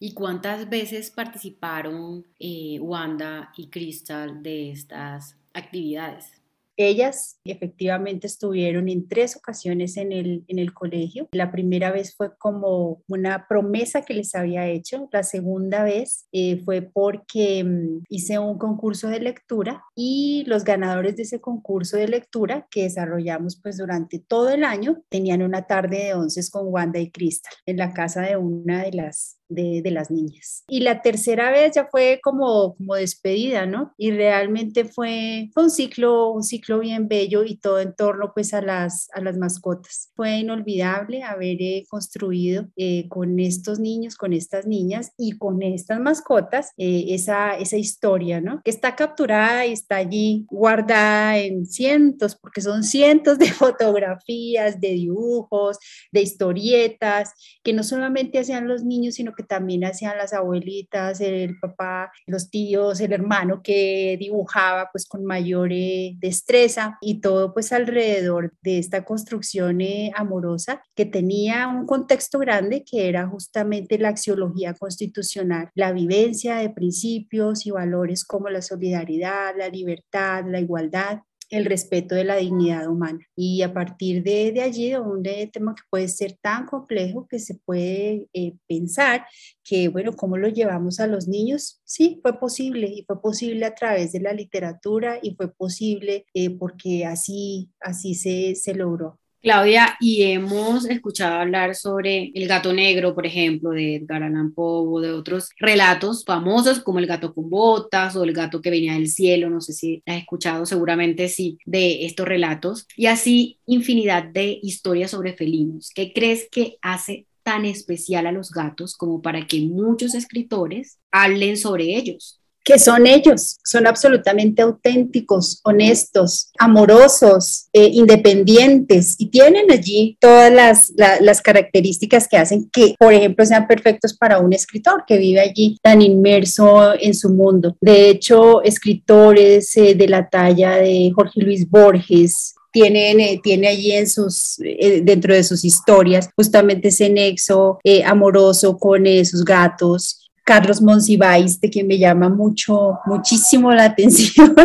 ¿Y 0.00 0.15
cuántas 0.15 0.69
veces 0.69 1.11
participaron 1.11 2.25
eh, 2.39 2.79
Wanda 2.81 3.53
y 3.56 3.69
Crystal 3.69 4.43
de 4.43 4.71
estas 4.71 5.37
actividades? 5.53 6.38
Ellas 6.81 7.41
efectivamente 7.45 8.29
estuvieron 8.29 8.89
en 8.89 9.09
tres 9.09 9.37
ocasiones 9.37 9.97
en 9.97 10.13
el, 10.13 10.45
en 10.47 10.61
el 10.61 10.73
colegio. 10.73 11.29
La 11.33 11.51
primera 11.51 11.91
vez 11.91 12.15
fue 12.17 12.37
como 12.39 13.03
una 13.09 13.47
promesa 13.49 14.03
que 14.03 14.15
les 14.15 14.35
había 14.37 14.69
hecho. 14.69 15.09
La 15.12 15.25
segunda 15.25 15.83
vez 15.83 16.29
eh, 16.31 16.62
fue 16.64 16.83
porque 16.83 17.64
mm, 17.64 18.05
hice 18.09 18.38
un 18.38 18.59
concurso 18.59 19.09
de 19.09 19.19
lectura 19.19 19.83
y 19.97 20.45
los 20.47 20.62
ganadores 20.62 21.17
de 21.17 21.25
ese 21.25 21.41
concurso 21.41 21.97
de 21.97 22.09
lectura 22.09 22.69
que 22.71 22.85
desarrollamos 22.85 23.61
pues 23.61 23.76
durante 23.76 24.21
todo 24.21 24.50
el 24.50 24.62
año 24.62 25.02
tenían 25.09 25.43
una 25.43 25.67
tarde 25.67 26.05
de 26.05 26.14
once 26.14 26.38
con 26.52 26.69
Wanda 26.69 27.00
y 27.00 27.11
Crystal 27.11 27.52
en 27.67 27.76
la 27.79 27.93
casa 27.93 28.23
de 28.23 28.37
una 28.37 28.85
de 28.85 28.93
las 28.93 29.38
de, 29.49 29.88
las 29.90 30.11
niñas. 30.11 30.64
Y 30.69 30.81
la 30.81 31.00
tercera 31.00 31.50
vez 31.50 31.75
ya 31.75 31.87
fue 31.87 32.21
como, 32.23 32.75
como 32.76 32.95
despedida, 32.95 33.64
¿no? 33.67 33.95
Y 33.97 34.11
realmente 34.11 34.85
fue, 34.85 35.50
fue 35.55 35.64
un 35.64 35.71
ciclo, 35.71 36.31
un 36.31 36.43
ciclo 36.43 36.81
bien 36.81 37.09
bello 37.09 37.43
y 37.45 37.57
todo 37.57 37.81
en 37.81 37.95
torno 37.95 38.33
pues 38.35 38.52
a 38.52 38.61
las, 38.61 39.09
a 39.14 39.21
las 39.21 39.38
mascotas. 39.38 40.11
Fue 40.14 40.38
inolvidable 40.38 41.23
haber 41.23 41.57
eh, 41.61 41.85
construido 41.88 42.69
eh, 42.76 43.09
con 43.09 43.40
estos 43.40 43.78
niños, 43.78 44.17
con 44.17 44.33
estas 44.33 44.67
niñas 44.67 45.12
y 45.17 45.38
con 45.38 45.62
estas 45.62 46.00
mascotas 46.00 46.73
eh, 46.76 47.07
esa, 47.09 47.57
esa 47.57 47.76
historia, 47.76 48.40
¿no? 48.40 48.61
Que 48.62 48.71
está 48.71 48.95
capturada 48.95 49.64
y 49.67 49.73
está 49.73 49.97
allí 49.97 50.47
guardada 50.50 51.38
en 51.38 51.67
cientos, 51.67 52.37
porque 52.37 52.61
son 52.61 52.85
cientos 52.85 53.38
de 53.38 53.47
fotografías, 53.52 54.81
de 54.81 54.90
dibujos, 54.90 55.78
de 56.12 56.23
historietas, 56.23 57.33
que 57.62 57.73
no 57.73 57.83
solamente 57.83 58.38
hacían 58.38 58.69
los 58.69 58.85
niños, 58.85 59.14
sino 59.14 59.33
que 59.38 59.45
también 59.45 59.85
hacían 59.85 60.18
las 60.18 60.33
abuelitas, 60.33 61.21
el 61.21 61.57
papá, 61.61 62.11
los 62.26 62.50
tíos, 62.50 63.00
el 63.00 63.12
hermano 63.12 63.62
que 63.62 64.16
dibujaba 64.18 64.88
pues 64.90 65.07
con 65.07 65.25
mayor 65.25 65.71
eh, 65.73 66.16
destreza 66.18 66.99
y 67.00 67.21
todo 67.21 67.54
pues 67.54 67.73
alrededor 67.73 68.52
de 68.62 68.78
esta 68.78 69.04
construcción 69.04 69.80
eh, 69.80 70.11
amorosa 70.16 70.83
que 70.97 71.07
tenía 71.07 71.68
un 71.68 71.87
contexto 71.87 72.40
grande 72.40 72.83
que 72.85 73.09
era 73.09 73.28
justamente 73.28 73.97
la 73.97 74.09
axiología 74.09 74.75
constitucional, 74.75 75.71
la 75.76 75.92
vivencia 75.92 76.57
de 76.57 76.71
principios 76.71 77.64
y 77.64 77.71
valores 77.71 78.25
como 78.25 78.49
la 78.49 78.61
solidaridad, 78.61 79.54
la 79.57 79.68
libertad, 79.68 80.45
la 80.49 80.59
igualdad 80.59 81.21
el 81.50 81.64
respeto 81.64 82.14
de 82.14 82.25
la 82.25 82.37
dignidad 82.37 82.88
humana. 82.88 83.21
Y 83.37 83.62
a 83.62 83.73
partir 83.73 84.23
de, 84.23 84.52
de 84.52 84.62
allí, 84.62 84.95
un 84.95 85.23
tema 85.52 85.75
que 85.75 85.83
puede 85.90 86.09
ser 86.09 86.37
tan 86.40 86.67
complejo 86.67 87.26
que 87.28 87.38
se 87.38 87.55
puede 87.55 88.28
eh, 88.33 88.55
pensar 88.67 89.26
que, 89.64 89.88
bueno, 89.88 90.14
¿cómo 90.14 90.37
lo 90.37 90.49
llevamos 90.49 91.00
a 91.00 91.07
los 91.07 91.28
niños? 91.28 91.81
Sí, 91.85 92.19
fue 92.23 92.38
posible 92.38 92.88
y 92.88 93.05
fue 93.05 93.21
posible 93.21 93.67
a 93.67 93.75
través 93.75 94.12
de 94.12 94.21
la 94.21 94.33
literatura 94.33 95.19
y 95.23 95.35
fue 95.35 95.52
posible 95.52 96.26
eh, 96.35 96.50
porque 96.50 97.07
así, 97.07 97.71
así 97.81 98.14
se, 98.14 98.55
se 98.55 98.75
logró. 98.75 99.19
Claudia, 99.40 99.97
y 100.00 100.23
hemos 100.23 100.85
escuchado 100.87 101.37
hablar 101.37 101.76
sobre 101.76 102.33
el 102.35 102.49
gato 102.49 102.73
negro, 102.73 103.14
por 103.14 103.25
ejemplo, 103.25 103.71
de 103.71 103.97
Edgar 103.97 104.25
Allan 104.25 104.52
Poe, 104.52 104.88
o 104.88 105.00
de 105.00 105.12
otros 105.12 105.50
relatos 105.59 106.25
famosos 106.25 106.80
como 106.80 106.99
el 106.99 107.07
gato 107.07 107.33
con 107.33 107.49
botas 107.49 108.16
o 108.16 108.25
el 108.25 108.33
gato 108.33 108.61
que 108.61 108.71
venía 108.71 108.95
del 108.95 109.07
cielo, 109.07 109.49
no 109.49 109.61
sé 109.61 109.73
si 109.73 110.02
has 110.07 110.18
escuchado, 110.18 110.66
seguramente 110.66 111.28
sí, 111.28 111.57
de 111.64 112.04
estos 112.04 112.26
relatos, 112.26 112.87
y 112.97 113.07
así 113.07 113.61
infinidad 113.66 114.25
de 114.25 114.59
historias 114.61 115.12
sobre 115.12 115.35
felinos. 115.35 115.90
¿Qué 115.95 116.12
crees 116.12 116.49
que 116.50 116.78
hace 116.83 117.26
tan 117.45 117.64
especial 117.64 118.26
a 118.26 118.33
los 118.33 118.50
gatos 118.50 118.97
como 118.97 119.23
para 119.23 119.47
que 119.47 119.61
muchos 119.61 120.14
escritores 120.14 120.99
hablen 121.12 121.57
sobre 121.57 121.97
ellos? 121.97 122.40
Que 122.69 122.79
son 122.79 123.07
ellos, 123.07 123.57
son 123.65 123.87
absolutamente 123.87 124.61
auténticos, 124.61 125.59
honestos, 125.65 126.51
amorosos, 126.59 127.69
eh, 127.73 127.89
independientes 127.95 129.15
y 129.19 129.31
tienen 129.31 129.71
allí 129.71 130.19
todas 130.21 130.53
las, 130.53 130.93
las, 130.95 131.41
características 131.41 132.29
que 132.29 132.37
hacen 132.37 132.69
que, 132.71 132.95
por 132.99 133.15
ejemplo, 133.15 133.47
sean 133.47 133.67
perfectos 133.67 134.13
para 134.13 134.39
un 134.39 134.53
escritor 134.53 135.05
que 135.07 135.17
vive 135.17 135.41
allí 135.41 135.79
tan 135.83 136.03
inmerso 136.03 136.93
en 137.01 137.15
su 137.15 137.31
mundo. 137.31 137.75
De 137.81 138.11
hecho, 138.11 138.63
escritores 138.63 139.75
eh, 139.79 139.95
de 139.95 140.07
la 140.07 140.29
talla 140.29 140.77
de 140.77 141.11
Jorge 141.15 141.41
Luis 141.41 141.71
Borges, 141.71 142.55
tienen, 142.71 143.19
eh, 143.19 143.41
tiene 143.43 143.69
allí 143.69 143.93
en 143.93 144.07
sus, 144.07 144.57
dentro 145.03 145.33
de 145.33 145.43
sus 145.43 145.65
historias 145.65 146.29
justamente 146.37 146.89
ese 146.89 147.09
nexo 147.09 147.79
amoroso 148.05 148.77
con 148.77 149.07
sus 149.25 149.43
gatos, 149.43 150.18
Carlos 150.49 150.81
Monsiváis, 150.81 151.61
de 151.61 151.69
quien 151.69 151.87
me 151.87 151.99
llama 151.99 152.31
mucho, 152.31 152.99
muchísimo 153.05 153.71
la 153.71 153.85
atención, 153.93 154.57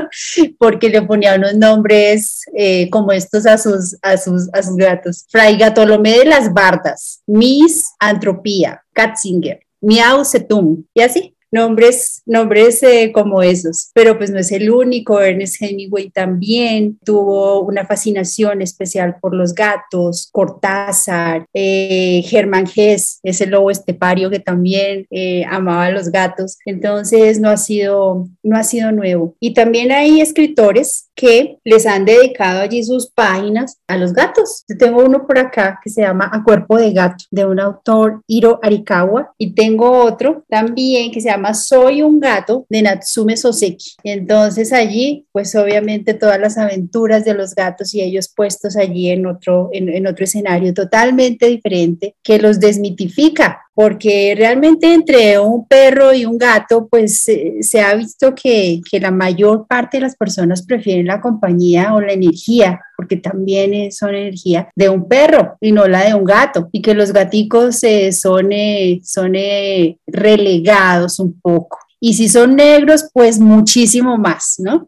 porque 0.57 0.87
le 0.87 1.01
ponía 1.01 1.35
unos 1.35 1.55
nombres 1.55 2.43
eh, 2.55 2.89
como 2.89 3.11
estos 3.11 3.45
a 3.45 3.57
sus, 3.57 3.97
a, 4.01 4.15
sus, 4.15 4.47
a 4.53 4.63
sus 4.63 4.77
gatos. 4.77 5.25
Fray 5.29 5.57
Gatolomé 5.57 6.19
de 6.19 6.25
las 6.25 6.53
Bardas, 6.53 7.21
Miss 7.27 7.91
Antropía, 7.99 8.81
Katzinger, 8.93 9.59
Miau 9.81 10.23
Setum, 10.23 10.85
y 10.93 11.01
así 11.01 11.32
nombres, 11.53 12.23
nombres 12.25 12.81
eh, 12.81 13.11
como 13.13 13.43
esos, 13.43 13.91
pero 13.93 14.17
pues 14.17 14.31
no 14.31 14.39
es 14.39 14.51
el 14.51 14.71
único, 14.71 15.21
Ernest 15.21 15.61
Hemingway 15.61 16.09
también 16.09 16.97
tuvo 17.05 17.61
una 17.61 17.85
fascinación 17.85 18.61
especial 18.63 19.17
por 19.21 19.35
los 19.35 19.53
gatos, 19.53 20.29
Cortázar, 20.31 21.45
eh, 21.53 22.23
Germán 22.25 22.65
Gess, 22.65 23.19
ese 23.21 23.45
lobo 23.45 23.69
estepario 23.69 24.31
que 24.31 24.39
también 24.39 25.05
eh, 25.11 25.45
amaba 25.47 25.85
a 25.85 25.91
los 25.91 26.09
gatos, 26.09 26.57
entonces 26.65 27.39
no 27.39 27.49
ha 27.49 27.57
sido, 27.57 28.27
no 28.41 28.57
ha 28.57 28.63
sido 28.63 28.91
nuevo. 28.91 29.35
Y 29.39 29.53
también 29.53 29.91
hay 29.91 30.21
escritores 30.21 31.09
que 31.15 31.57
les 31.63 31.85
han 31.85 32.05
dedicado 32.05 32.61
allí 32.61 32.83
sus 32.83 33.09
páginas 33.09 33.79
a 33.87 33.97
los 33.97 34.13
gatos. 34.13 34.63
Yo 34.67 34.77
tengo 34.77 35.03
uno 35.03 35.25
por 35.25 35.37
acá 35.37 35.79
que 35.83 35.89
se 35.89 36.01
llama 36.01 36.29
A 36.31 36.43
Cuerpo 36.43 36.77
de 36.77 36.91
Gato, 36.91 37.25
de 37.31 37.45
un 37.45 37.59
autor 37.59 38.21
Hiro 38.27 38.59
Arikawa, 38.61 39.33
y 39.37 39.53
tengo 39.53 40.03
otro 40.03 40.43
también 40.49 41.11
que 41.11 41.21
se 41.21 41.29
llama 41.29 41.53
soy 41.53 42.01
un 42.01 42.19
gato 42.19 42.65
de 42.69 42.81
Natsume 42.81 43.37
Soseki. 43.37 43.95
Entonces 44.03 44.73
allí, 44.73 45.25
pues 45.31 45.55
obviamente 45.55 46.13
todas 46.13 46.39
las 46.39 46.57
aventuras 46.57 47.25
de 47.25 47.33
los 47.33 47.55
gatos 47.55 47.93
y 47.93 48.01
ellos 48.01 48.31
puestos 48.35 48.75
allí 48.75 49.09
en 49.09 49.25
otro, 49.25 49.69
en 49.71 50.07
otro 50.07 50.25
escenario 50.25 50.73
totalmente 50.73 51.47
diferente 51.47 52.15
que 52.23 52.39
los 52.39 52.59
desmitifica 52.59 53.63
porque 53.73 54.33
realmente 54.37 54.93
entre 54.93 55.39
un 55.39 55.67
perro 55.67 56.13
y 56.13 56.25
un 56.25 56.37
gato, 56.37 56.87
pues 56.87 57.25
se 57.61 57.81
ha 57.81 57.95
visto 57.95 58.33
que, 58.35 58.81
que, 58.89 58.99
la 58.99 59.11
mayor 59.11 59.65
parte 59.67 59.97
de 59.97 60.01
las 60.01 60.15
personas 60.15 60.65
prefieren 60.65 61.07
la 61.07 61.21
compañía 61.21 61.93
o 61.93 62.01
la 62.01 62.13
energía, 62.13 62.79
porque 62.95 63.17
también 63.17 63.91
son 63.91 64.15
energía 64.15 64.69
de 64.75 64.89
un 64.89 65.07
perro 65.07 65.57
y 65.59 65.71
no 65.71 65.87
la 65.87 66.05
de 66.05 66.13
un 66.13 66.23
gato, 66.23 66.69
y 66.71 66.81
que 66.81 66.93
los 66.93 67.11
gaticos 67.11 67.83
eh, 67.83 68.11
son, 68.11 68.51
eh, 68.51 69.01
son 69.03 69.35
eh, 69.35 69.97
relegados 70.07 71.19
un 71.19 71.39
poco. 71.39 71.79
Y 71.99 72.15
si 72.15 72.27
son 72.27 72.57
negros, 72.57 73.09
pues 73.13 73.39
muchísimo 73.39 74.17
más, 74.17 74.55
¿no? 74.57 74.85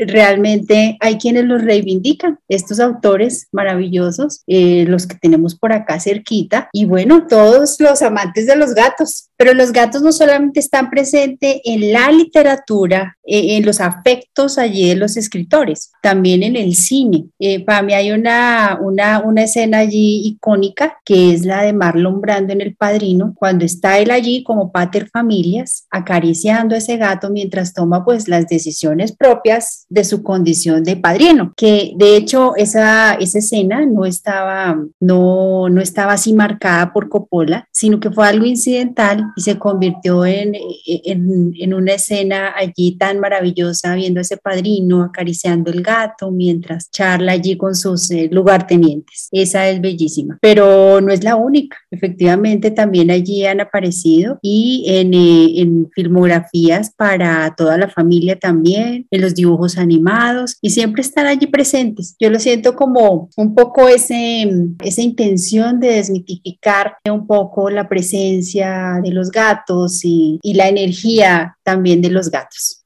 Eh, 0.00 0.06
realmente 0.06 0.96
hay 1.00 1.18
quienes 1.18 1.44
los 1.44 1.62
reivindican, 1.62 2.38
estos 2.48 2.80
autores 2.80 3.48
maravillosos, 3.52 4.42
eh, 4.46 4.84
los 4.86 5.06
que 5.06 5.16
tenemos 5.16 5.54
por 5.54 5.72
acá 5.72 6.00
cerquita, 6.00 6.68
y 6.72 6.84
bueno, 6.84 7.26
todos 7.26 7.76
los 7.80 8.02
amantes 8.02 8.46
de 8.46 8.56
los 8.56 8.74
gatos, 8.74 9.30
pero 9.36 9.54
los 9.54 9.72
gatos 9.72 10.02
no 10.02 10.12
solamente 10.12 10.60
están 10.60 10.90
presentes 10.90 11.60
en 11.64 11.92
la 11.92 12.10
literatura, 12.10 13.16
eh, 13.24 13.56
en 13.56 13.66
los 13.66 13.80
afectos 13.80 14.58
allí 14.58 14.88
de 14.88 14.96
los 14.96 15.16
escritores, 15.16 15.92
también 16.02 16.42
en 16.42 16.56
el 16.56 16.74
cine. 16.74 17.26
para 17.66 17.82
mí 17.82 17.94
hay 17.94 18.12
una, 18.12 18.78
una, 18.80 19.20
una 19.20 19.42
escena 19.42 19.78
allí 19.78 20.22
icónica 20.24 20.98
que 21.04 21.32
es 21.32 21.44
la 21.44 21.62
de 21.62 21.72
Marlon 21.72 22.20
Brando 22.20 22.52
en 22.52 22.60
El 22.60 22.74
Padrino, 22.74 23.34
cuando 23.36 23.64
está 23.64 23.98
él 23.98 24.10
allí 24.10 24.42
como 24.42 24.72
pater 24.72 25.08
familias, 25.08 25.86
acaricia 25.90 26.60
a 26.60 26.76
ese 26.76 26.96
gato 26.96 27.30
mientras 27.30 27.74
toma 27.74 28.04
pues 28.04 28.28
las 28.28 28.46
decisiones 28.46 29.12
propias 29.12 29.86
de 29.90 30.04
su 30.04 30.22
condición 30.22 30.84
de 30.84 30.96
padrino, 30.96 31.52
que 31.56 31.92
de 31.96 32.16
hecho 32.16 32.54
esa, 32.56 33.14
esa 33.14 33.38
escena 33.38 33.84
no 33.84 34.06
estaba, 34.06 34.80
no, 35.00 35.68
no 35.68 35.80
estaba 35.80 36.12
así 36.12 36.32
marcada 36.32 36.92
por 36.92 37.08
Coppola, 37.08 37.68
sino 37.72 37.98
que 37.98 38.10
fue 38.10 38.26
algo 38.26 38.46
incidental 38.46 39.24
y 39.36 39.42
se 39.42 39.58
convirtió 39.58 40.24
en, 40.24 40.54
en, 40.86 41.52
en 41.58 41.74
una 41.74 41.94
escena 41.94 42.54
allí 42.56 42.96
tan 42.96 43.18
maravillosa 43.18 43.94
viendo 43.96 44.20
a 44.20 44.22
ese 44.22 44.36
padrino 44.36 45.02
acariciando 45.02 45.70
el 45.70 45.82
gato 45.82 46.30
mientras 46.30 46.90
charla 46.90 47.32
allí 47.32 47.56
con 47.56 47.74
sus 47.74 48.10
eh, 48.10 48.28
lugartenientes. 48.30 49.28
Esa 49.32 49.68
es 49.68 49.80
bellísima, 49.80 50.38
pero 50.40 51.00
no 51.00 51.12
es 51.12 51.24
la 51.24 51.34
única. 51.34 51.76
Efectivamente, 51.90 52.70
también 52.70 53.10
allí 53.10 53.44
han 53.44 53.60
aparecido 53.60 54.38
y 54.40 54.84
en, 54.86 55.14
eh, 55.14 55.60
en 55.60 55.90
filmografía 55.92 56.60
para 56.96 57.54
toda 57.56 57.76
la 57.76 57.88
familia 57.88 58.38
también, 58.38 59.06
en 59.10 59.20
los 59.20 59.34
dibujos 59.34 59.76
animados 59.80 60.56
y 60.60 60.70
siempre 60.70 61.02
están 61.02 61.26
allí 61.26 61.46
presentes. 61.46 62.14
Yo 62.20 62.30
lo 62.30 62.38
siento 62.38 62.76
como 62.76 63.30
un 63.36 63.54
poco 63.54 63.88
ese, 63.88 64.48
esa 64.84 65.02
intención 65.02 65.80
de 65.80 65.94
desmitificar 65.94 66.96
un 67.10 67.26
poco 67.26 67.70
la 67.70 67.88
presencia 67.88 69.00
de 69.02 69.10
los 69.10 69.30
gatos 69.30 70.04
y, 70.04 70.38
y 70.42 70.54
la 70.54 70.68
energía 70.68 71.56
también 71.64 72.00
de 72.00 72.10
los 72.10 72.30
gatos. 72.30 72.80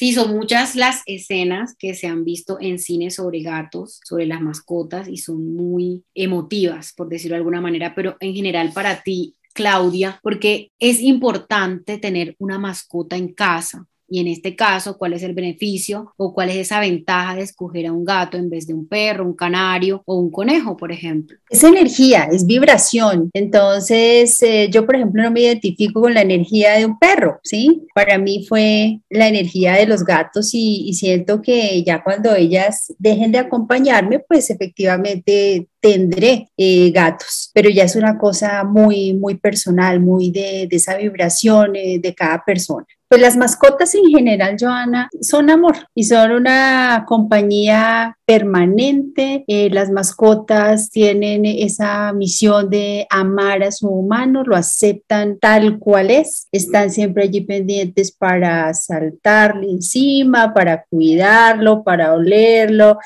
Sí, 0.00 0.14
son 0.14 0.34
muchas 0.34 0.76
las 0.76 1.02
escenas 1.04 1.76
que 1.78 1.92
se 1.92 2.06
han 2.06 2.24
visto 2.24 2.56
en 2.58 2.78
cine 2.78 3.10
sobre 3.10 3.42
gatos, 3.42 4.00
sobre 4.02 4.24
las 4.24 4.40
mascotas 4.40 5.06
y 5.08 5.18
son 5.18 5.54
muy 5.54 6.04
emotivas, 6.14 6.94
por 6.96 7.10
decirlo 7.10 7.34
de 7.34 7.40
alguna 7.40 7.60
manera, 7.60 7.94
pero 7.94 8.16
en 8.20 8.34
general 8.34 8.72
para 8.72 9.02
ti, 9.02 9.36
Claudia, 9.52 10.18
porque 10.22 10.72
es 10.78 11.02
importante 11.02 11.98
tener 11.98 12.34
una 12.38 12.58
mascota 12.58 13.16
en 13.16 13.34
casa. 13.34 13.86
Y 14.10 14.18
en 14.20 14.26
este 14.26 14.56
caso, 14.56 14.98
¿cuál 14.98 15.12
es 15.12 15.22
el 15.22 15.34
beneficio 15.34 16.12
o 16.16 16.34
cuál 16.34 16.50
es 16.50 16.56
esa 16.56 16.80
ventaja 16.80 17.36
de 17.36 17.42
escoger 17.42 17.86
a 17.86 17.92
un 17.92 18.04
gato 18.04 18.36
en 18.36 18.50
vez 18.50 18.66
de 18.66 18.74
un 18.74 18.88
perro, 18.88 19.24
un 19.24 19.34
canario 19.34 20.02
o 20.04 20.16
un 20.16 20.30
conejo, 20.30 20.76
por 20.76 20.90
ejemplo? 20.90 21.38
Es 21.48 21.62
energía, 21.62 22.24
es 22.24 22.44
vibración. 22.44 23.30
Entonces, 23.32 24.42
eh, 24.42 24.68
yo, 24.70 24.84
por 24.84 24.96
ejemplo, 24.96 25.22
no 25.22 25.30
me 25.30 25.42
identifico 25.42 26.00
con 26.00 26.12
la 26.12 26.22
energía 26.22 26.72
de 26.72 26.86
un 26.86 26.98
perro, 26.98 27.38
¿sí? 27.44 27.86
Para 27.94 28.18
mí 28.18 28.44
fue 28.48 29.00
la 29.08 29.28
energía 29.28 29.74
de 29.74 29.86
los 29.86 30.04
gatos 30.04 30.54
y, 30.54 30.88
y 30.88 30.94
siento 30.94 31.40
que 31.40 31.82
ya 31.84 32.02
cuando 32.02 32.34
ellas 32.34 32.92
dejen 32.98 33.30
de 33.30 33.38
acompañarme, 33.38 34.18
pues 34.18 34.50
efectivamente 34.50 35.68
tendré 35.80 36.50
eh, 36.56 36.90
gatos, 36.90 37.50
pero 37.54 37.70
ya 37.70 37.84
es 37.84 37.96
una 37.96 38.18
cosa 38.18 38.64
muy, 38.64 39.14
muy 39.14 39.36
personal, 39.36 40.00
muy 40.00 40.30
de, 40.30 40.68
esa 40.70 40.96
vibración 40.96 41.74
eh, 41.76 41.98
de 41.98 42.14
cada 42.14 42.44
persona. 42.44 42.86
Pues 43.10 43.22
las 43.22 43.36
mascotas 43.36 43.92
en 43.96 44.04
general, 44.04 44.56
Joana, 44.56 45.08
son 45.20 45.50
amor 45.50 45.74
y 45.96 46.04
son 46.04 46.30
una 46.30 47.04
compañía 47.08 48.16
permanente. 48.30 49.42
Eh, 49.48 49.70
las 49.70 49.90
mascotas 49.90 50.90
tienen 50.90 51.44
esa 51.44 52.12
misión 52.12 52.70
de 52.70 53.08
amar 53.10 53.64
a 53.64 53.72
su 53.72 53.88
humano, 53.88 54.44
lo 54.44 54.54
aceptan 54.54 55.38
tal 55.40 55.80
cual 55.80 56.12
es, 56.12 56.46
están 56.52 56.90
siempre 56.90 57.24
allí 57.24 57.40
pendientes 57.40 58.12
para 58.12 58.72
saltarle 58.72 59.68
encima, 59.68 60.54
para 60.54 60.84
cuidarlo, 60.88 61.82
para 61.82 62.14
olerlo, 62.14 62.98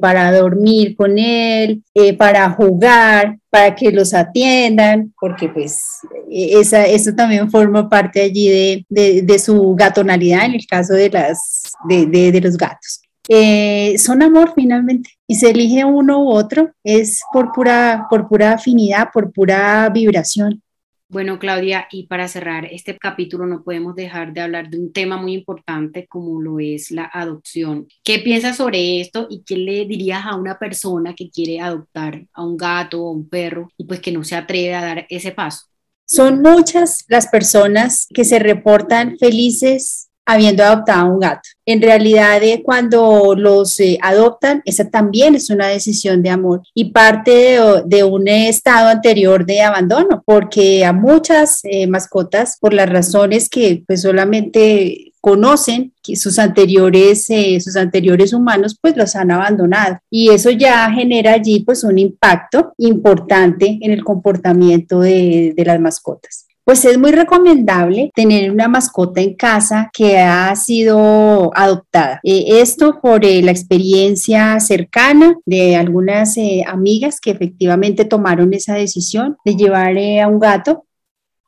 para 0.00 0.32
dormir 0.32 0.96
con 0.96 1.16
él 1.18 1.82
para 2.18 2.50
jugar, 2.50 3.38
para 3.50 3.74
que 3.74 3.90
los 3.90 4.12
atiendan, 4.14 5.12
porque 5.20 5.48
pues 5.48 5.82
e, 6.30 6.58
esa, 6.60 6.86
eso 6.86 7.14
también 7.14 7.50
forma 7.50 7.88
parte 7.88 8.22
allí 8.22 8.84
de, 8.88 9.22
de, 9.22 9.38
su 9.38 9.74
gatonalidad 9.74 10.46
en 10.46 10.54
el 10.54 10.66
caso 10.66 10.94
de, 10.94 11.10
las, 11.10 11.72
de, 11.88 12.06
de 12.06 12.40
los 12.40 12.56
gatos. 12.56 13.00
Eh, 13.28 13.96
son 13.98 14.22
amor 14.22 14.52
finalmente. 14.54 15.10
Y 15.26 15.36
se 15.36 15.50
elige 15.50 15.84
uno 15.84 16.24
u 16.24 16.30
otro, 16.30 16.72
es 16.82 17.20
por 17.32 17.52
pura, 17.52 18.06
por 18.08 18.28
pura 18.28 18.54
afinidad, 18.54 19.10
por 19.12 19.32
pura 19.32 19.88
vibración. 19.90 20.62
Bueno, 21.10 21.38
Claudia, 21.38 21.88
y 21.90 22.06
para 22.06 22.28
cerrar 22.28 22.66
este 22.66 22.98
capítulo 22.98 23.46
no 23.46 23.64
podemos 23.64 23.94
dejar 23.94 24.34
de 24.34 24.42
hablar 24.42 24.68
de 24.68 24.78
un 24.78 24.92
tema 24.92 25.16
muy 25.16 25.32
importante 25.32 26.06
como 26.06 26.42
lo 26.42 26.60
es 26.60 26.90
la 26.90 27.10
adopción. 27.10 27.88
¿Qué 28.04 28.18
piensas 28.18 28.58
sobre 28.58 29.00
esto 29.00 29.26
y 29.30 29.42
qué 29.42 29.56
le 29.56 29.86
dirías 29.86 30.26
a 30.26 30.36
una 30.36 30.58
persona 30.58 31.14
que 31.14 31.30
quiere 31.30 31.60
adoptar 31.60 32.26
a 32.34 32.44
un 32.44 32.58
gato 32.58 33.02
o 33.02 33.12
un 33.12 33.26
perro 33.26 33.70
y 33.78 33.84
pues 33.84 34.00
que 34.00 34.12
no 34.12 34.22
se 34.22 34.36
atreve 34.36 34.74
a 34.74 34.84
dar 34.84 35.06
ese 35.08 35.32
paso? 35.32 35.64
Son 36.04 36.42
muchas 36.42 37.06
las 37.08 37.26
personas 37.28 38.06
que 38.12 38.24
se 38.24 38.38
reportan 38.38 39.16
felices 39.18 40.07
habiendo 40.28 40.62
adoptado 40.62 41.10
un 41.10 41.20
gato. 41.20 41.48
En 41.64 41.80
realidad, 41.80 42.42
eh, 42.42 42.62
cuando 42.62 43.34
los 43.34 43.80
eh, 43.80 43.98
adoptan, 44.02 44.60
esa 44.66 44.88
también 44.90 45.34
es 45.34 45.48
una 45.48 45.68
decisión 45.68 46.22
de 46.22 46.28
amor 46.28 46.60
y 46.74 46.90
parte 46.92 47.58
de, 47.86 48.04
un 48.04 48.28
estado 48.28 48.88
anterior 48.88 49.46
de 49.46 49.62
abandono, 49.62 50.22
porque 50.26 50.84
a 50.84 50.92
muchas 50.92 51.60
eh, 51.64 51.86
mascotas, 51.86 52.58
por 52.60 52.74
las 52.74 52.90
razones 52.90 53.48
que 53.48 53.82
pues 53.86 54.02
solamente 54.02 55.12
conocen 55.22 55.94
que 56.02 56.14
sus 56.14 56.38
anteriores, 56.38 57.26
sus 57.64 57.76
anteriores 57.76 58.34
humanos 58.34 58.78
pues 58.80 58.96
los 58.96 59.16
han 59.16 59.30
abandonado 59.30 59.98
y 60.10 60.30
eso 60.30 60.50
ya 60.50 60.90
genera 60.92 61.32
allí 61.32 61.60
pues 61.60 61.82
un 61.84 61.98
impacto 61.98 62.72
importante 62.78 63.78
en 63.80 63.90
el 63.90 64.04
comportamiento 64.04 65.00
de 65.00 65.54
las 65.66 65.80
mascotas 65.80 66.47
pues 66.68 66.84
es 66.84 66.98
muy 66.98 67.12
recomendable 67.12 68.10
tener 68.14 68.52
una 68.52 68.68
mascota 68.68 69.22
en 69.22 69.34
casa 69.36 69.88
que 69.90 70.18
ha 70.18 70.54
sido 70.54 71.50
adoptada. 71.56 72.20
Eh, 72.22 72.60
esto 72.60 73.00
por 73.00 73.24
eh, 73.24 73.40
la 73.40 73.52
experiencia 73.52 74.60
cercana 74.60 75.34
de 75.46 75.76
algunas 75.76 76.36
eh, 76.36 76.62
amigas 76.66 77.20
que 77.20 77.30
efectivamente 77.30 78.04
tomaron 78.04 78.52
esa 78.52 78.74
decisión 78.74 79.38
de 79.46 79.56
llevar 79.56 79.96
a 79.96 80.28
un 80.28 80.38
gato 80.38 80.84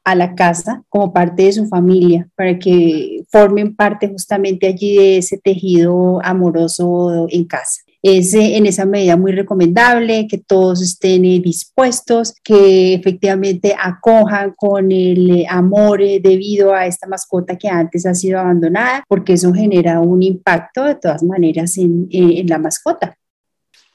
a 0.04 0.14
la 0.14 0.34
casa 0.34 0.84
como 0.88 1.12
parte 1.12 1.42
de 1.42 1.52
su 1.52 1.66
familia 1.66 2.26
para 2.34 2.58
que 2.58 3.22
formen 3.30 3.76
parte 3.76 4.08
justamente 4.08 4.68
allí 4.68 4.96
de 4.96 5.18
ese 5.18 5.36
tejido 5.36 6.18
amoroso 6.24 7.26
en 7.28 7.44
casa 7.44 7.82
es 8.02 8.34
eh, 8.34 8.56
en 8.56 8.66
esa 8.66 8.86
medida 8.86 9.16
muy 9.16 9.32
recomendable 9.32 10.26
que 10.26 10.38
todos 10.38 10.80
estén 10.80 11.24
eh, 11.24 11.40
dispuestos, 11.40 12.34
que 12.42 12.94
efectivamente 12.94 13.74
acojan 13.78 14.54
con 14.56 14.90
el 14.90 15.40
eh, 15.40 15.46
amor 15.48 16.00
debido 16.00 16.74
a 16.74 16.86
esta 16.86 17.06
mascota 17.06 17.56
que 17.56 17.68
antes 17.68 18.06
ha 18.06 18.14
sido 18.14 18.38
abandonada, 18.38 19.04
porque 19.06 19.34
eso 19.34 19.52
genera 19.52 20.00
un 20.00 20.22
impacto 20.22 20.84
de 20.84 20.94
todas 20.94 21.22
maneras 21.22 21.76
en, 21.76 22.08
en 22.10 22.46
la 22.46 22.58
mascota. 22.58 23.16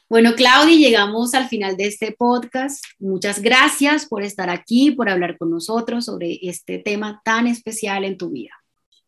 Bueno, 0.08 0.36
Claudia, 0.36 0.78
llegamos 0.78 1.34
al 1.34 1.48
final 1.48 1.78
de 1.78 1.88
este 1.88 2.12
podcast. 2.12 2.84
Muchas 3.00 3.42
gracias 3.42 4.06
por 4.06 4.22
estar 4.22 4.52
aquí, 4.52 4.92
por 4.92 5.10
hablar 5.10 5.36
con 5.38 5.50
nosotros 5.50 6.06
sobre 6.06 6.38
este 6.44 6.78
tema 6.78 7.22
tan 7.26 7.48
especial 7.48 8.04
en 8.04 8.16
tu 8.16 8.30
vida. 8.30 8.52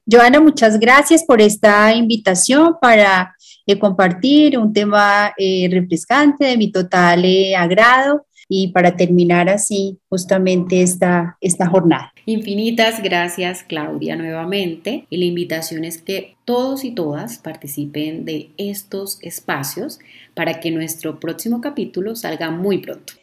Joana, 0.09 0.39
muchas 0.39 0.79
gracias 0.79 1.23
por 1.25 1.41
esta 1.41 1.93
invitación 1.93 2.77
para 2.81 3.35
eh, 3.67 3.77
compartir 3.77 4.57
un 4.57 4.71
tema 4.71 5.33
eh, 5.37 5.67
refrescante 5.69 6.45
de 6.45 6.57
mi 6.57 6.71
total 6.71 7.25
eh, 7.25 7.55
agrado 7.55 8.25
y 8.49 8.69
para 8.69 8.95
terminar 8.95 9.49
así 9.49 9.99
justamente 10.07 10.81
esta, 10.81 11.37
esta 11.41 11.67
jornada. 11.67 12.13
Infinitas 12.25 13.03
gracias 13.03 13.63
Claudia 13.63 14.15
nuevamente 14.15 15.05
y 15.09 15.17
la 15.17 15.25
invitación 15.25 15.83
es 15.83 16.01
que 16.01 16.37
todos 16.45 16.85
y 16.85 16.91
todas 16.91 17.39
participen 17.39 18.23
de 18.23 18.51
estos 18.57 19.19
espacios 19.21 19.99
para 20.33 20.61
que 20.61 20.71
nuestro 20.71 21.19
próximo 21.19 21.59
capítulo 21.59 22.15
salga 22.15 22.49
muy 22.49 22.77
pronto. 22.77 23.13